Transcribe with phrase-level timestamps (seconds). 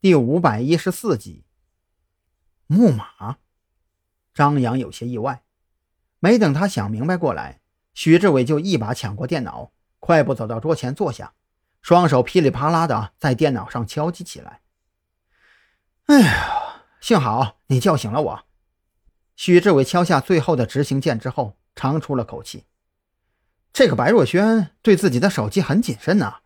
[0.00, 1.44] 第五百一十四集。
[2.66, 3.36] 木马，
[4.32, 5.42] 张扬有些意外。
[6.20, 7.60] 没等他想明白过来，
[7.92, 11.34] 许志伟就一把抢过电脑，快步走到桌前坐下，
[11.82, 14.62] 双手噼里啪啦的在电脑上敲击起来。
[16.06, 18.44] 哎呀，幸好你叫醒了我。
[19.36, 22.64] 许志伟敲下最后的执行键之后，长出了口气。
[23.70, 26.38] 这个白若萱对自己的手机很谨慎呐，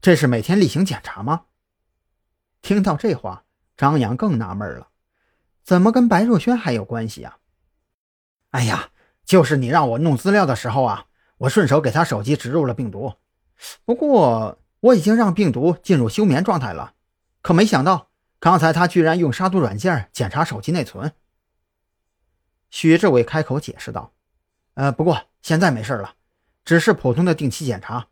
[0.00, 1.46] 这是每天例行检查吗？
[2.62, 3.44] 听到这话，
[3.76, 4.88] 张扬更纳闷了，
[5.62, 7.38] 怎么跟白若萱还有关系啊？
[8.50, 8.90] 哎呀，
[9.24, 11.06] 就是你让我弄资料的时候啊，
[11.38, 13.14] 我顺手给他手机植入了病毒。
[13.84, 16.94] 不过我已经让病毒进入休眠状态了，
[17.42, 21.12] 可没想到刚才他居然用杀毒软件检查手机内存。
[22.70, 24.12] 许志伟开口解释道
[24.74, 26.14] ：“呃，不过现在没事了，
[26.64, 28.08] 只是普通的定期检查。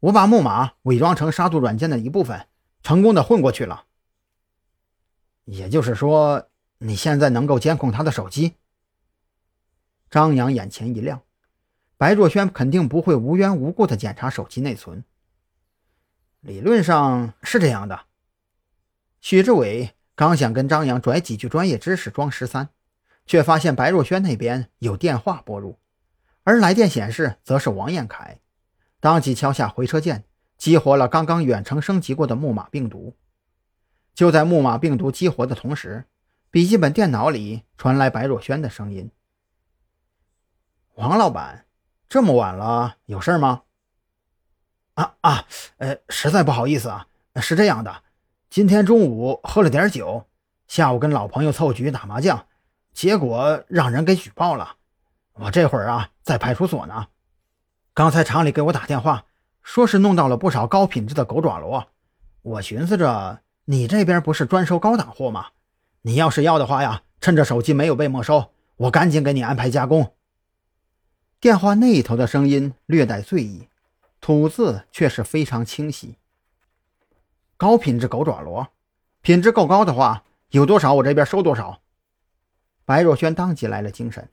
[0.00, 2.46] 我把木马伪装成杀毒软件的一部分，
[2.82, 3.84] 成功的混过去了。”
[5.52, 8.54] 也就是说，你现在能够监控他的手机？
[10.08, 11.22] 张扬眼前一亮，
[11.96, 15.02] 白若萱肯定不会无缘无故的检查手机内存。
[16.40, 18.02] 理论上是这样的。
[19.20, 22.68] 许志伟刚想跟张扬拽几句专业知识装十三，
[23.26, 25.80] 却发现白若萱那边有电话拨入，
[26.44, 28.38] 而来电显示则是王彦凯，
[29.00, 30.24] 当即敲下回车键，
[30.56, 33.16] 激活了刚刚远程升级过的木马病毒。
[34.14, 36.04] 就在木马病毒激活的同时，
[36.50, 39.10] 笔记本电脑里传来白若萱的声音
[40.96, 41.64] ：“王老板，
[42.08, 43.62] 这么晚了，有事吗
[44.94, 45.46] ？”“啊啊，
[45.78, 48.02] 呃，实在不好意思啊，是这样的，
[48.50, 50.26] 今天中午喝了点酒，
[50.66, 52.46] 下午跟老朋友凑局打麻将，
[52.92, 54.76] 结果让人给举报了。
[55.34, 57.06] 我这会儿啊在派出所呢。
[57.94, 59.24] 刚才厂里给我打电话，
[59.62, 61.86] 说是弄到了不少高品质的狗爪螺，
[62.42, 63.40] 我寻思着。”
[63.70, 65.50] 你这边不是专收高档货吗？
[66.02, 70.12] 你要是要的话呀，趁着手机没有被没收，我赶紧给你安排加工。
[71.38, 73.68] 电话那一头的声音略带醉意，
[74.20, 76.16] 吐字却是非常清晰。
[77.56, 78.66] 高品质狗爪螺，
[79.20, 81.80] 品质够高的话，有多少我这边收多少。
[82.84, 84.30] 白若萱当即来了精神，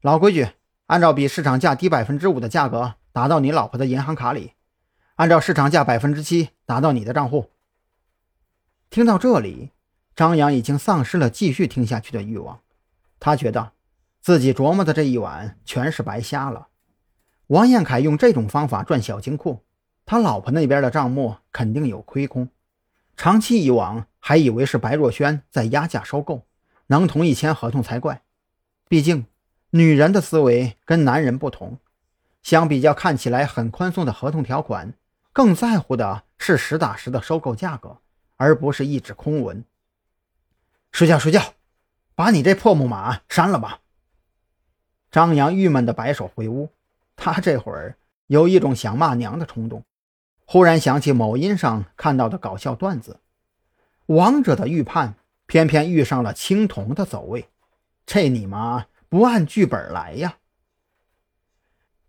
[0.00, 0.48] 老规矩，
[0.86, 4.54] 按照比市场价低百分之五的价格打到你老婆的银行卡里，
[5.16, 7.50] 按照市场价百分之七打到你的账户。
[8.90, 9.72] 听到这里，
[10.14, 12.60] 张扬已经丧失了继续听下去的欲望。
[13.20, 13.72] 他觉得
[14.20, 16.68] 自己琢磨的这一晚全是白瞎了。
[17.48, 19.64] 王彦凯用这种方法赚小金库，
[20.04, 22.48] 他老婆那边的账目肯定有亏空。
[23.16, 26.46] 长期以往，还以为是白若萱在压价收购，
[26.88, 28.22] 能同意签合同才怪。
[28.88, 29.26] 毕竟，
[29.70, 31.78] 女人的思维跟男人不同，
[32.42, 34.94] 相比较看起来很宽松的合同条款，
[35.32, 37.98] 更在乎的是实打实的收购价格。
[38.36, 39.64] 而不是一纸空文。
[40.92, 41.54] 睡觉睡觉，
[42.14, 43.80] 把你这破木马删了吧。
[45.10, 46.70] 张扬郁闷地摆手回屋，
[47.16, 49.84] 他这会儿有一种想骂娘的冲动。
[50.44, 53.20] 忽然想起某音上看到的搞笑段子：
[54.06, 55.14] 王者的预判
[55.46, 57.48] 偏偏遇上了青铜的走位，
[58.06, 60.36] 这你妈不按剧本来呀！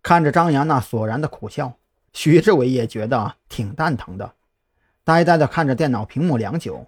[0.02, 1.78] 看着张扬那索然的苦笑，
[2.12, 4.34] 徐志伟也觉得挺蛋疼的。
[5.08, 6.86] 呆呆地看着电脑屏幕良久，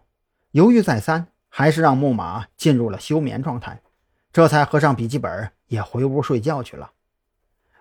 [0.50, 3.80] 犹豫再三，还是让木马进入了休眠状态，
[4.30, 6.90] 这才合上笔记本，也回屋睡觉去了。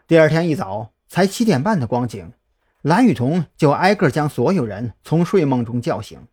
[0.07, 2.31] 第二天一早，才七点半的光景，
[2.81, 6.25] 蓝雨桐就挨个将所有人从睡梦中叫醒，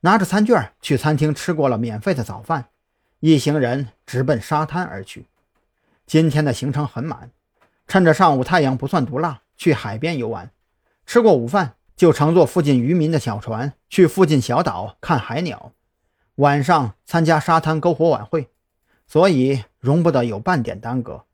[0.00, 2.70] 拿着餐券去餐厅吃过了免费的早饭，
[3.20, 5.28] 一行人直奔沙滩而去。
[6.04, 7.30] 今天的行程很满，
[7.86, 10.50] 趁着上午太阳不算毒辣，去海边游玩，
[11.06, 11.74] 吃过午饭。
[11.96, 15.72] 就乘坐附近渔民的小船去附近小岛看海鸟，
[16.36, 18.50] 晚上参加沙滩篝火晚会，
[19.06, 21.25] 所以容不得有半点耽搁。